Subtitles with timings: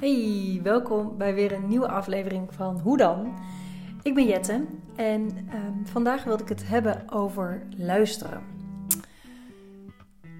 [0.00, 3.34] Hey, welkom bij weer een nieuwe aflevering van Hoe dan?
[4.02, 4.64] Ik ben Jette
[4.96, 8.42] en ehm, vandaag wilde ik het hebben over luisteren.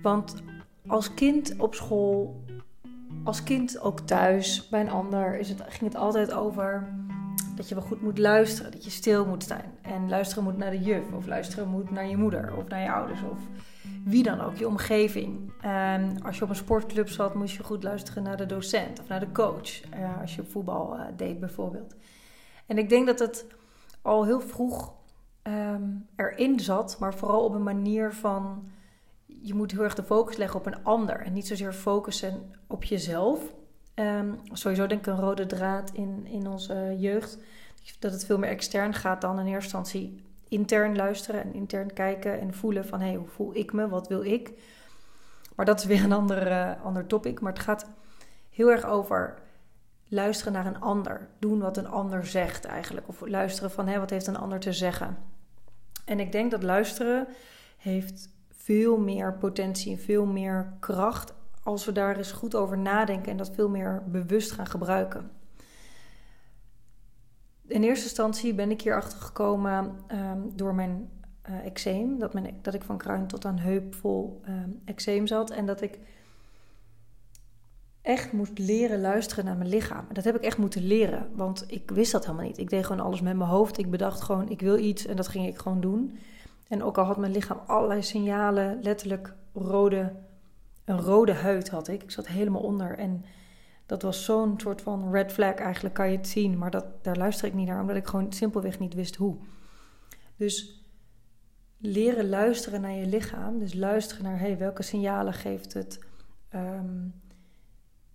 [0.02, 0.42] Want
[0.86, 2.44] als kind op school,
[3.24, 6.94] als kind ook thuis bij een ander, is het, ging het altijd over
[7.56, 9.77] dat je wel goed moet luisteren, dat je stil moet zijn.
[9.88, 12.92] En luisteren moet naar de juf, of luisteren moet naar je moeder, of naar je
[12.92, 13.38] ouders, of
[14.04, 15.52] wie dan ook, je omgeving.
[15.60, 19.08] En als je op een sportclub zat, moest je goed luisteren naar de docent of
[19.08, 19.84] naar de coach.
[19.94, 21.94] Uh, als je voetbal uh, deed bijvoorbeeld.
[22.66, 23.46] En ik denk dat het
[24.02, 24.92] al heel vroeg
[25.42, 28.70] um, erin zat, maar vooral op een manier van
[29.26, 32.84] je moet heel erg de focus leggen op een ander en niet zozeer focussen op
[32.84, 33.40] jezelf.
[33.94, 37.38] Um, sowieso denk ik een rode draad in, in onze jeugd.
[37.98, 42.40] Dat het veel meer extern gaat dan in eerste instantie intern luisteren en intern kijken
[42.40, 44.52] en voelen van hé, hey, hoe voel ik me, wat wil ik.
[45.54, 47.40] Maar dat is weer een ander, uh, ander topic.
[47.40, 47.90] Maar het gaat
[48.50, 49.38] heel erg over
[50.08, 51.28] luisteren naar een ander.
[51.38, 53.08] Doen wat een ander zegt eigenlijk.
[53.08, 55.16] Of luisteren van hé, wat heeft een ander te zeggen.
[56.04, 57.26] En ik denk dat luisteren
[57.76, 63.30] heeft veel meer potentie en veel meer kracht als we daar eens goed over nadenken
[63.30, 65.30] en dat veel meer bewust gaan gebruiken
[67.68, 71.10] in eerste instantie ben ik hier achter gekomen ehm, door mijn
[71.50, 72.18] uh, eczeem.
[72.18, 75.50] Dat, dat ik van kruin tot aan heup vol um, eczeem zat.
[75.50, 75.98] En dat ik
[78.02, 80.06] echt moest leren luisteren naar mijn lichaam.
[80.12, 82.58] Dat heb ik echt moeten leren, want ik wist dat helemaal niet.
[82.58, 83.78] Ik deed gewoon alles met mijn hoofd.
[83.78, 86.18] Ik bedacht gewoon, ik wil iets en dat ging ik gewoon doen.
[86.68, 90.12] En ook al had mijn lichaam allerlei signalen, letterlijk rode,
[90.84, 92.02] een rode huid had ik.
[92.02, 93.24] Ik zat helemaal onder en
[93.88, 96.58] dat was zo'n soort van red flag eigenlijk, kan je het zien.
[96.58, 99.36] Maar dat, daar luister ik niet naar, omdat ik gewoon simpelweg niet wist hoe.
[100.36, 100.84] Dus
[101.78, 103.58] leren luisteren naar je lichaam.
[103.58, 106.04] Dus luisteren naar, hey, welke signalen geeft het?
[106.54, 107.14] Um,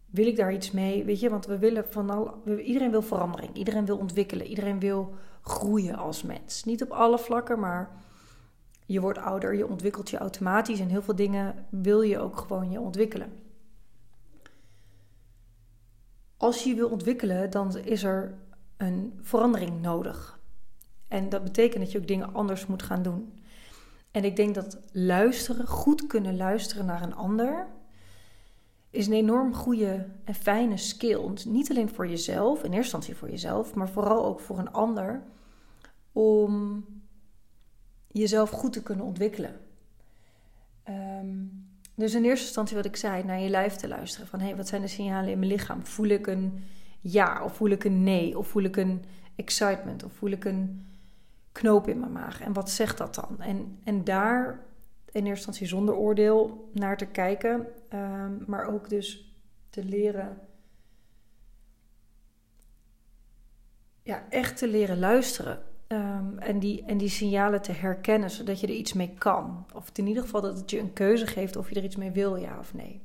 [0.06, 1.04] wil ik daar iets mee?
[1.04, 5.14] Weet je, want we willen van al, iedereen wil verandering, iedereen wil ontwikkelen, iedereen wil
[5.42, 6.64] groeien als mens.
[6.64, 7.90] Niet op alle vlakken, maar
[8.86, 12.72] je wordt ouder, je ontwikkelt je automatisch en heel veel dingen wil je ook gewoon
[12.72, 13.43] je ontwikkelen
[16.38, 18.34] als je je wil ontwikkelen, dan is er
[18.78, 20.40] een verandering nodig.
[21.08, 23.34] En dat betekent dat je ook dingen anders moet gaan doen.
[24.12, 27.68] En ik denk dat luisteren, goed kunnen luisteren naar een ander,
[28.90, 31.34] is een enorm goede en fijne skill.
[31.46, 35.24] Niet alleen voor jezelf, in eerste instantie voor jezelf, maar vooral ook voor een ander.
[36.12, 36.86] Om
[38.08, 39.60] jezelf goed te kunnen ontwikkelen.
[40.90, 41.63] Um,
[42.04, 44.28] dus in eerste instantie wat ik zei, naar je lijf te luisteren.
[44.28, 45.86] Van hé, hey, wat zijn de signalen in mijn lichaam?
[45.86, 46.64] Voel ik een
[47.00, 48.38] ja of voel ik een nee?
[48.38, 49.04] Of voel ik een
[49.36, 50.04] excitement?
[50.04, 50.86] Of voel ik een
[51.52, 52.42] knoop in mijn maag?
[52.42, 53.42] En wat zegt dat dan?
[53.42, 54.46] En, en daar
[55.12, 57.68] in eerste instantie zonder oordeel naar te kijken.
[57.94, 59.36] Um, maar ook dus
[59.70, 60.38] te leren...
[64.04, 65.64] Ja, echt te leren luisteren.
[65.94, 69.66] Um, en, die, en die signalen te herkennen, zodat je er iets mee kan.
[69.74, 72.12] Of in ieder geval dat het je een keuze geeft of je er iets mee
[72.12, 73.02] wil, ja of nee.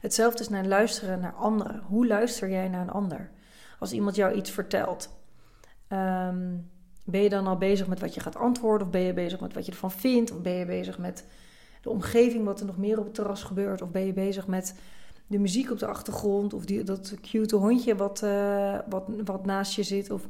[0.00, 1.82] Hetzelfde is naar luisteren naar anderen.
[1.86, 3.30] Hoe luister jij naar een ander?
[3.78, 5.08] Als iemand jou iets vertelt,
[5.88, 6.70] um,
[7.04, 8.86] ben je dan al bezig met wat je gaat antwoorden?
[8.86, 10.30] Of ben je bezig met wat je ervan vindt?
[10.30, 11.26] Of ben je bezig met
[11.82, 13.82] de omgeving, wat er nog meer op het terras gebeurt?
[13.82, 14.74] Of ben je bezig met
[15.26, 16.54] de muziek op de achtergrond?
[16.54, 20.10] Of die, dat cute hondje wat, uh, wat, wat naast je zit?
[20.10, 20.26] Of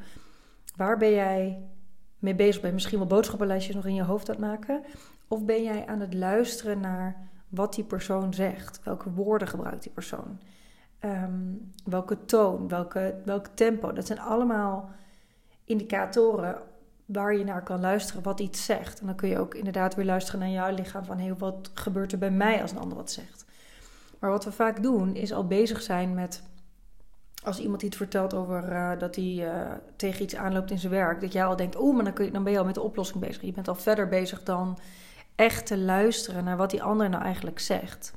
[0.78, 1.62] Waar ben jij
[2.18, 2.60] mee bezig?
[2.60, 4.82] Ben je misschien wel boodschappenlijstjes nog in je hoofd aan het maken?
[5.28, 8.80] Of ben jij aan het luisteren naar wat die persoon zegt?
[8.84, 10.40] Welke woorden gebruikt die persoon?
[10.98, 11.52] Ehm,
[11.84, 12.68] welke toon?
[12.68, 13.92] Welke, welk tempo?
[13.92, 14.90] Dat zijn allemaal
[15.64, 16.62] indicatoren
[17.04, 19.00] waar je naar kan luisteren wat iets zegt.
[19.00, 22.12] En dan kun je ook inderdaad weer luisteren naar jouw lichaam van hey, wat gebeurt
[22.12, 23.44] er bij mij als een ander wat zegt.
[24.18, 26.42] Maar wat we vaak doen is al bezig zijn met
[27.44, 31.20] als iemand iets vertelt over uh, dat hij uh, tegen iets aanloopt in zijn werk,
[31.20, 32.82] dat jij al denkt, oh, maar dan, kun je, dan ben je al met de
[32.82, 33.42] oplossing bezig.
[33.42, 34.78] Je bent al verder bezig dan
[35.34, 38.12] echt te luisteren naar wat die ander nou eigenlijk zegt.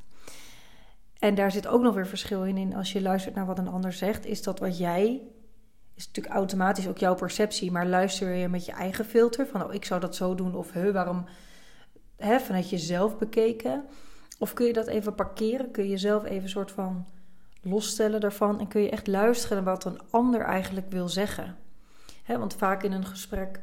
[1.20, 3.68] En daar zit ook nog weer verschil in, in als je luistert naar wat een
[3.68, 5.22] ander zegt, is dat wat jij,
[5.96, 9.74] is natuurlijk automatisch ook jouw perceptie, maar luister je met je eigen filter van, oh,
[9.74, 11.26] ik zou dat zo doen, of he, waarom,
[12.16, 13.84] hè, vanuit jezelf bekeken.
[14.40, 15.72] Of kun je dat even parkeren?
[15.72, 17.06] Kun je jezelf even een soort van
[17.62, 21.58] losstellen daarvan en kun je echt luisteren naar wat een ander eigenlijk wil zeggen.
[22.26, 23.60] want vaak in een gesprek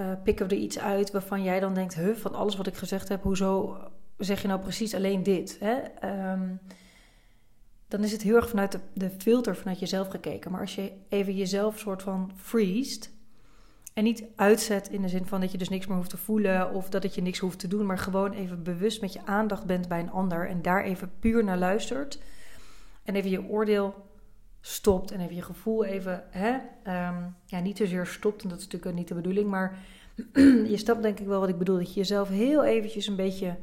[0.00, 2.76] uh, pikken we er iets uit waarvan jij dan denkt: huh, van alles wat ik
[2.76, 3.78] gezegd heb, hoezo
[4.18, 5.58] zeg je nou precies alleen dit?
[6.00, 6.54] Ehm,
[7.88, 10.50] dan is het heel erg vanuit de, de, filter vanuit jezelf gekeken.
[10.50, 13.16] Maar als je even jezelf soort van freest.
[13.94, 16.74] En niet uitzet in de zin van dat je dus niks meer hoeft te voelen
[16.74, 19.64] of dat het je niks hoeft te doen, maar gewoon even bewust met je aandacht
[19.64, 22.18] bent bij een ander en daar even puur naar luistert
[23.08, 23.94] en even je oordeel
[24.60, 28.64] stopt en even je gevoel even, hè, ehm, ja, niet zozeer stopt, en dat is
[28.64, 29.78] natuurlijk niet de bedoeling, maar
[30.72, 31.76] je snapt denk ik wel wat ik bedoel.
[31.76, 33.56] Dat je jezelf heel eventjes een beetje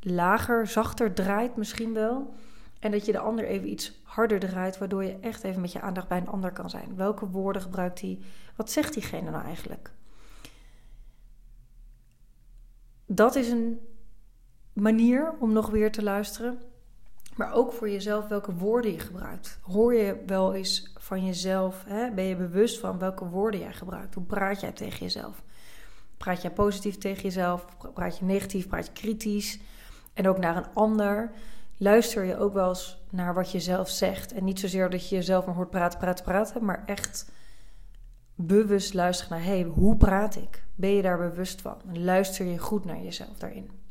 [0.00, 2.34] lager, zachter draait misschien wel.
[2.78, 5.80] En dat je de ander even iets harder draait, waardoor je echt even met je
[5.80, 6.96] aandacht bij een ander kan zijn.
[6.96, 8.18] Welke woorden gebruikt hij?
[8.56, 9.90] Wat zegt diegene nou eigenlijk?
[13.06, 13.78] Dat is een
[14.72, 16.58] manier om nog weer te luisteren.
[17.36, 19.58] Maar ook voor jezelf welke woorden je gebruikt.
[19.62, 21.84] Hoor je wel eens van jezelf?
[21.86, 22.10] Hè?
[22.10, 24.14] Ben je bewust van welke woorden jij gebruikt?
[24.14, 25.42] Hoe praat jij tegen jezelf?
[26.16, 27.66] Praat jij positief tegen jezelf?
[27.94, 28.68] Praat je negatief?
[28.68, 29.58] Praat je kritisch?
[30.12, 31.30] En ook naar een ander.
[31.76, 34.32] Luister je ook wel eens naar wat je zelf zegt.
[34.32, 36.64] En niet zozeer dat je jezelf maar hoort praten, praten, praten.
[36.64, 37.30] Maar echt
[38.34, 40.62] bewust luisteren naar: hé, hey, hoe praat ik?
[40.74, 41.76] Ben je daar bewust van?
[41.86, 43.83] En luister je goed naar jezelf daarin?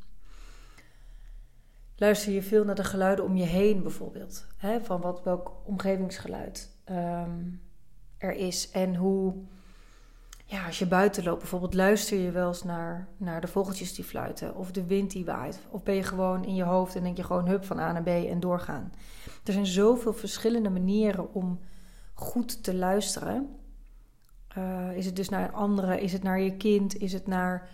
[2.03, 4.47] Luister je veel naar de geluiden om je heen bijvoorbeeld?
[4.57, 4.81] Hè?
[4.81, 7.39] Van wat, welk omgevingsgeluid ehm,
[8.17, 9.33] er is en hoe
[10.45, 14.03] ja, als je buiten loopt bijvoorbeeld, luister je wel eens naar, naar de vogeltjes die
[14.03, 15.59] fluiten of de wind die waait?
[15.69, 18.03] Of ben je gewoon in je hoofd en denk je gewoon hup van A naar
[18.03, 18.93] B en doorgaan?
[19.43, 21.59] Er zijn zoveel verschillende manieren om
[22.13, 23.55] goed te luisteren.
[24.57, 26.01] Uh, is het dus naar een andere?
[26.01, 26.97] Is het naar je kind?
[26.97, 27.69] Is het naar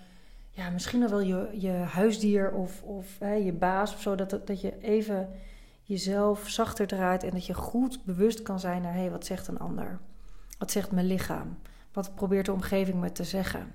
[0.60, 4.16] ja, misschien wel je, je huisdier of, of hè, je baas of zo?
[4.16, 5.30] Dat, dat je even
[5.84, 9.48] jezelf zachter draait en dat je goed bewust kan zijn naar hé, hey, wat zegt
[9.48, 10.00] een ander?
[10.58, 11.58] Wat zegt mijn lichaam?
[11.94, 13.72] Wat probeert de omgeving me te zeggen?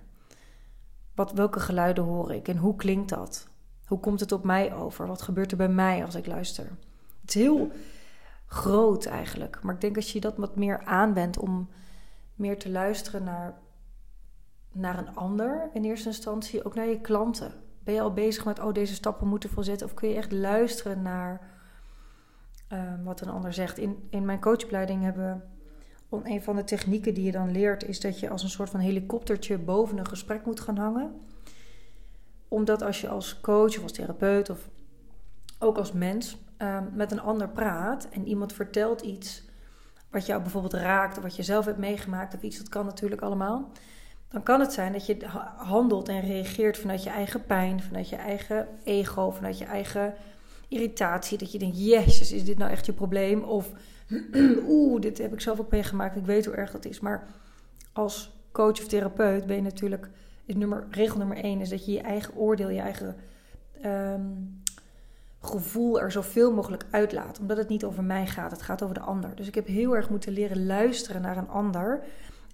[1.15, 3.49] Wat, welke geluiden hoor ik en hoe klinkt dat?
[3.87, 5.07] Hoe komt het op mij over?
[5.07, 6.71] Wat gebeurt er bij mij als ik luister?
[7.21, 7.71] Het is heel
[8.47, 9.63] groot eigenlijk.
[9.63, 11.69] Maar ik denk als je dat wat meer aanbent om
[12.35, 13.55] meer te luisteren naar,
[14.75, 17.53] naar een ander in eerste instantie, ook naar je klanten.
[17.85, 19.87] Ben je al bezig met, oh, deze stappen moeten volzetten?
[19.87, 21.41] Of kun je echt luisteren naar
[22.73, 23.79] uh, wat een ander zegt?
[23.79, 25.45] In, in mijn coachopleiding hebben
[26.09, 28.71] we een van de technieken die je dan leert is dat je als een soort
[28.71, 31.21] van helikoptertje boven een gesprek moet gaan hangen.
[32.49, 34.69] Omdat als je als coach of als therapeut of
[35.59, 39.45] ook als mens ehm, met een ander praat en iemand vertelt iets
[40.11, 43.21] wat jou bijvoorbeeld raakt of wat je zelf hebt meegemaakt of iets, dat kan natuurlijk
[43.21, 43.71] allemaal.
[44.35, 45.17] Dan kan het zijn dat je
[45.57, 50.15] handelt en reageert vanuit je eigen pijn, vanuit je eigen ego, vanuit je eigen
[50.69, 51.39] irritatie.
[51.39, 53.43] Dat je denkt, jezus, is dit nou echt je probleem?
[53.43, 53.71] Of
[54.69, 56.17] oeh, dit heb ik zelf ook meegemaakt.
[56.17, 57.01] Ik weet hoe erg dat is.
[57.01, 57.27] Maar
[57.93, 60.11] als coach of therapeut ben je natuurlijk...
[60.47, 63.17] Nummer, regel nummer één is dat je je eigen oordeel, je eigen
[63.81, 64.27] ehm,
[65.41, 67.41] gevoel er zoveel mogelijk uitlaat.
[67.41, 69.37] Omdat het niet over mij gaat, het gaat over de ander.
[69.37, 72.05] Dus ik heb heel erg moeten leren luisteren naar een ander.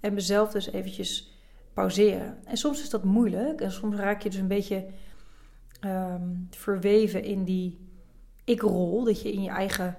[0.01, 1.30] En mezelf dus eventjes
[1.73, 2.37] pauzeren.
[2.45, 3.61] En soms is dat moeilijk.
[3.61, 4.85] En soms raak je dus een beetje
[5.79, 7.89] ehm, verweven in die
[8.43, 9.03] ik-rol.
[9.03, 9.97] Dat je in je eigen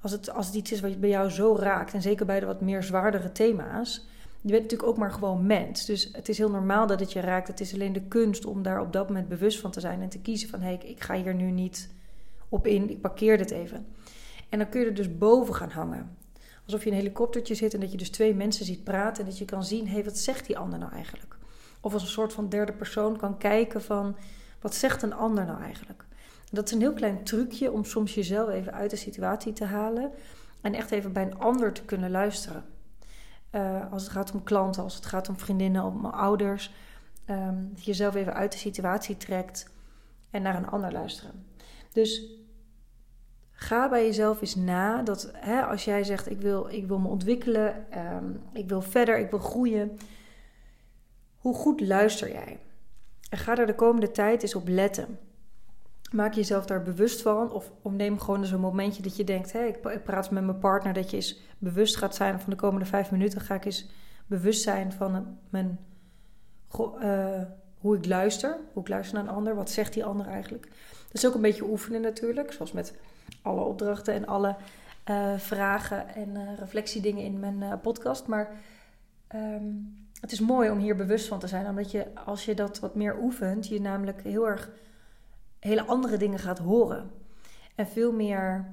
[0.00, 2.46] als het, als het iets is wat bij jou zo raakt, en zeker bij de
[2.46, 4.06] wat meer zwaardere thema's,
[4.40, 5.84] je bent natuurlijk ook maar gewoon mens.
[5.86, 7.48] Dus het is heel normaal dat het je raakt.
[7.48, 10.08] Het is alleen de kunst om daar op dat moment bewust van te zijn en
[10.08, 11.90] te kiezen van hé, hey, ik ga hier nu niet
[12.48, 13.86] op in, ik parkeer dit even.
[14.48, 16.16] En dan kun je er dus boven gaan hangen.
[16.72, 19.30] Alsof je in een helikoptertje zit en dat je dus twee mensen ziet praten en
[19.30, 21.36] dat je kan zien, hé, hey, wat zegt die ander nou eigenlijk?
[21.80, 24.16] Of als een soort van derde persoon kan kijken van,
[24.60, 26.04] wat zegt een ander nou eigenlijk?
[26.50, 30.10] Dat is een heel klein trucje om soms jezelf even uit de situatie te halen
[30.60, 32.64] en echt even bij een ander te kunnen luisteren.
[33.52, 36.74] Uh, als het gaat om klanten, als het gaat om vriendinnen, om ouders.
[37.30, 39.70] Um, dat je jezelf even uit de situatie trekt
[40.30, 41.46] en naar een ander luisteren.
[41.92, 42.39] Dus
[43.62, 47.08] ga bij jezelf eens na dat hè, als jij zegt: ik wil, ik wil me
[47.08, 49.98] ontwikkelen, um, ik wil verder, ik wil groeien.
[51.36, 52.58] Hoe goed luister jij?
[53.30, 55.18] En ga er de komende tijd eens op letten
[56.10, 57.52] maak jezelf daar bewust van.
[57.52, 60.92] Of, neem gewoon eens een momentje dat je denkt: ik praat met mijn partner.
[60.92, 63.40] Dat je eens bewust gaat zijn van de komende vijf minuten.
[63.40, 63.90] Ga ik eens
[64.26, 65.78] bewust zijn van eh, mijn,
[67.02, 67.42] uh,
[67.78, 68.58] hoe ik luister.
[68.72, 69.54] Hoe ik luister naar een ander.
[69.54, 70.68] Wat zegt die ander eigenlijk?
[71.10, 72.52] Dat is ook een beetje oefenen natuurlijk.
[72.52, 72.94] Zoals met
[73.42, 74.56] alle opdrachten en alle
[75.10, 78.26] uh, vragen en uh, reflectiedingen in mijn podcast.
[78.26, 78.50] Maar
[79.34, 81.66] um, het is mooi om hier bewust van te zijn.
[81.66, 84.70] Omdat je, als je dat wat meer oefent, je namelijk heel erg
[85.58, 87.10] hele andere dingen gaat horen.
[87.74, 88.68] En veel meer,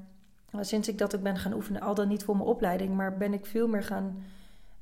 [0.60, 3.34] sinds ik dat ik ben gaan oefenen, al dan niet voor mijn opleiding, maar ben
[3.34, 4.24] ik veel meer gaan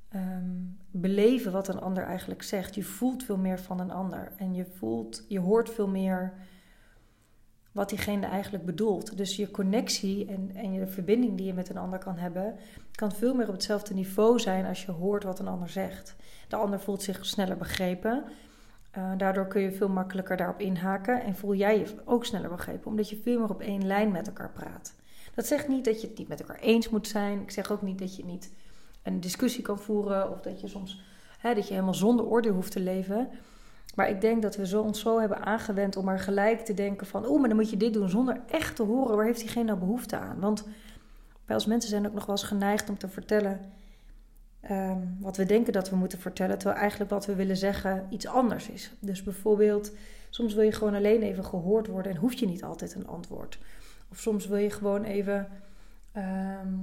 [0.09, 0.49] ehm,
[0.91, 2.75] beleven wat een ander eigenlijk zegt.
[2.75, 6.33] Je voelt veel meer van een ander en je voelt, je hoort veel meer
[7.75, 9.17] wat diegene eigenlijk bedoelt.
[9.17, 12.55] Dus je connectie en, en je verbinding die je met een ander kan hebben,
[12.91, 16.15] kan veel meer op hetzelfde niveau zijn als je hoort wat een ander zegt.
[16.47, 18.23] De ander voelt zich sneller begrepen
[18.97, 22.87] uh, daardoor kun je veel makkelijker daarop inhaken en voel jij je ook sneller begrepen,
[22.87, 24.93] omdat je veel meer op één lijn met elkaar praat.
[25.33, 27.41] Dat zegt niet dat je het niet met elkaar eens moet zijn.
[27.41, 28.51] Ik zeg ook niet dat je niet
[29.03, 31.01] een discussie kan voeren of dat je soms
[31.39, 33.29] hè, dat je helemaal zonder oordeel hoeft te leven.
[33.95, 37.07] Maar ik denk dat we zo, ons zo hebben aangewend om maar gelijk te denken
[37.07, 37.25] van...
[37.25, 39.15] oh, maar dan moet je dit doen zonder echt te horen...
[39.15, 40.39] waar heeft diegene nou behoefte aan?
[40.39, 40.63] Want
[41.45, 43.59] wij als mensen zijn ook nog wel eens geneigd om te vertellen...
[44.61, 46.57] Ehm, wat we denken dat we moeten vertellen...
[46.57, 48.91] terwijl eigenlijk wat we willen zeggen iets anders is.
[48.99, 49.91] Dus bijvoorbeeld,
[50.29, 52.11] soms wil je gewoon alleen even gehoord worden...
[52.11, 53.59] en hoef je niet altijd een antwoord.
[54.11, 55.47] Of soms wil je gewoon even...
[56.11, 56.73] Ehm,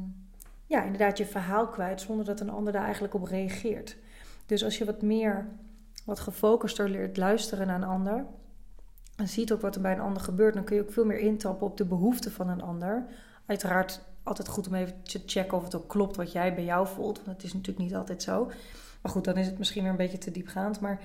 [0.66, 2.00] ja, inderdaad je verhaal kwijt...
[2.00, 3.96] zonder dat een ander daar eigenlijk op reageert.
[4.46, 5.46] Dus als je wat meer
[6.04, 8.26] wat gefocuster leert luisteren naar een ander.
[9.16, 10.54] En ziet ook wat er bij een ander gebeurt.
[10.54, 13.06] Dan kun je ook veel meer intappen op de behoeften van een ander.
[13.46, 16.86] Uiteraard altijd goed om even te checken of het ook klopt wat jij bij jou
[16.86, 17.16] voelt.
[17.16, 18.50] Want het is natuurlijk niet altijd zo.
[19.02, 20.80] Maar goed, dan is het misschien weer een beetje te diepgaand.
[20.80, 21.00] Maar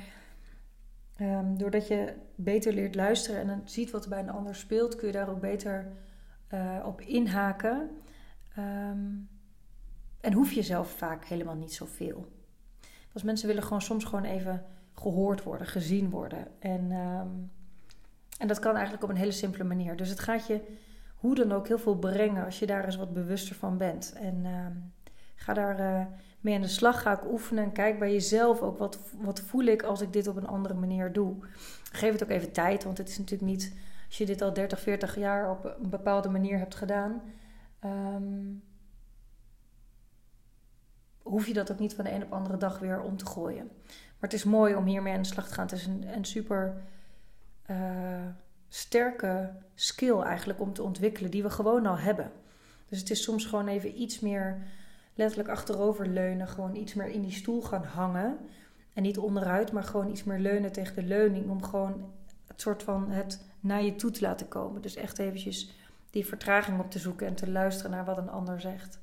[1.22, 4.96] um, doordat je beter leert luisteren en dan ziet wat er bij een ander speelt,
[4.96, 5.92] kun je daar ook beter
[6.54, 7.90] uh, op inhaken.
[8.58, 9.30] Um,
[10.22, 12.26] en hoef je zelf vaak helemaal niet zoveel.
[13.14, 14.66] Als mensen willen gewoon soms gewoon even
[15.02, 16.48] gehoord worden, gezien worden.
[16.60, 17.28] En, ehm,
[18.38, 19.96] en dat kan eigenlijk op een hele simpele manier.
[19.96, 20.62] Dus het gaat je
[21.16, 24.14] hoe dan ook heel veel brengen als je daar eens wat bewuster van bent.
[24.14, 24.74] En ehm,
[25.36, 26.06] ga daar uh,
[26.40, 29.64] mee aan de slag, ga ik oefenen en kijk bij jezelf ook wat, wat voel
[29.64, 31.36] ik als ik dit op een andere manier doe.
[31.92, 33.74] Geef het ook even tijd, want het is natuurlijk niet
[34.08, 37.22] als je dit al 30, 40 jaar op een bepaalde manier hebt gedaan.
[37.86, 38.64] Um,
[41.22, 43.26] hoef je dat ook niet van de een op de andere dag weer om te
[43.26, 43.70] gooien.
[44.20, 45.66] Maar het is mooi om hiermee aan de slag te gaan.
[45.66, 46.82] Het is een, een super
[47.70, 47.78] uh,
[48.68, 52.32] sterke skill eigenlijk om te ontwikkelen, die we gewoon al hebben.
[52.90, 54.62] Dus het is soms gewoon even iets meer
[55.16, 58.38] letterlijk achterover leunen, gewoon iets meer in die stoel gaan hangen.
[58.94, 61.50] En niet onderuit, maar gewoon iets meer leunen tegen de leuning.
[61.50, 62.12] Om gewoon
[62.48, 64.82] het soort van het naar je toe te laten komen.
[64.82, 65.72] Dus echt eventjes
[66.10, 69.00] die vertraging op te zoeken en te luisteren naar wat een ander zegt.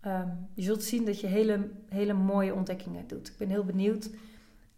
[0.00, 3.28] Ehm, je zult zien dat je hele, hele mooie ontdekkingen doet.
[3.28, 4.10] Ik ben heel benieuwd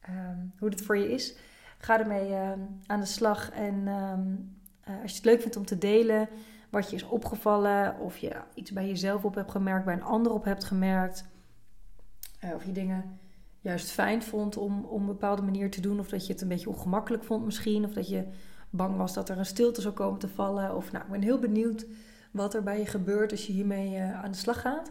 [0.08, 1.36] um, hoe dit voor je is.
[1.78, 2.52] Ga ermee uh,
[2.86, 3.50] aan de slag.
[3.50, 6.28] En uh, als je het leuk vindt om te delen
[6.70, 10.32] wat je is opgevallen, of je iets bij jezelf op hebt gemerkt, bij een ander
[10.32, 11.24] op hebt gemerkt,
[12.44, 13.18] uh, of je dingen
[13.60, 16.48] juist fijn vond om, om een bepaalde manier te doen, of dat je het een
[16.48, 18.24] beetje ongemakkelijk vond misschien, of dat je
[18.70, 20.76] bang was dat er een stilte zou komen te vallen.
[20.76, 21.86] Of nou, ik ben heel benieuwd
[22.30, 24.90] wat er bij je gebeurt als je hiermee aan de slag gaat.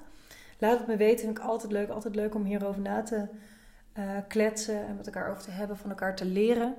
[0.61, 1.25] Laat het me weten.
[1.25, 1.89] Vind ik altijd leuk.
[1.89, 3.27] Altijd leuk om hierover na te
[3.97, 6.75] uh, kletsen en met elkaar over te hebben, van elkaar te leren.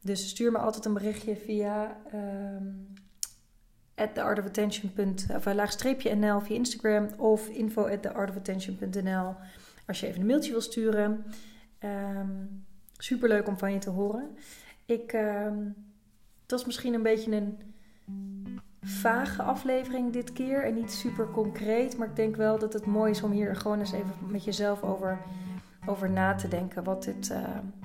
[0.00, 2.94] Dus stuur me altijd een berichtje via um,
[3.94, 4.14] at
[5.36, 9.34] of laagstreepje nl via Instagram of info at theartofattention.nl
[9.86, 11.24] als je even een mailtje wil sturen.
[11.84, 12.64] Um,
[12.98, 14.36] Super leuk om van je te horen.
[14.86, 15.74] Ik, um,
[16.42, 17.58] het misschien een beetje een
[18.86, 21.98] vage aflevering dit keer en niet super concreet.
[21.98, 24.82] Maar ik denk wel dat het mooi is om hier gewoon eens even met jezelf
[24.82, 25.18] over,
[25.86, 26.84] over na te denken.
[26.84, 27.38] Wat dit, uh,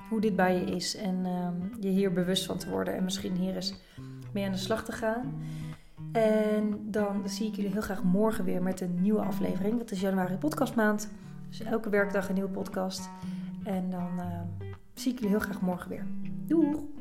[0.10, 0.96] hoe dit bij je is.
[0.96, 2.96] En um, je hier bewust van te worden.
[2.96, 3.75] En misschien hier eens
[4.34, 5.43] mee aan de slag te gaan.
[6.12, 9.77] En dan zie ik jullie heel graag morgen weer met een nieuwe aflevering.
[9.77, 11.12] Dat is januari podcastmaand.
[11.50, 13.10] Dus elke werkdag een nieuwe podcast.
[13.63, 14.41] En dan uh,
[14.93, 16.05] zie ik jullie heel graag morgen weer.
[16.46, 17.00] Doeg!